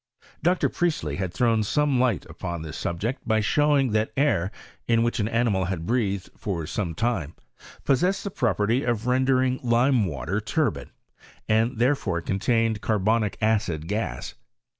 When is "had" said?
1.17-1.31, 5.65-5.85